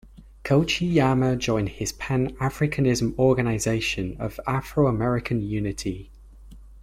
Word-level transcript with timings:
Kochiyama 0.43 1.37
joined 1.37 1.69
his 1.69 1.91
pan-Africanist 1.91 3.15
Organization 3.19 4.17
of 4.19 4.39
Afro-American 4.47 5.41
Unity. 5.41 6.09